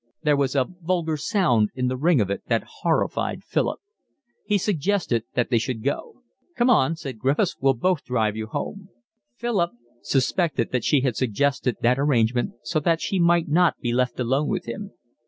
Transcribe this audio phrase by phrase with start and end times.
[0.23, 3.79] There was a vulgar sound in the ring of it that horrified Philip.
[4.47, 6.23] He suggested that they should go.
[6.57, 8.89] "Come on," said Griffiths, "we'll both drive you home."
[9.35, 9.69] Philip
[10.01, 14.47] suspected that she had suggested that arrangement so that she might not be left alone
[14.47, 14.89] with him.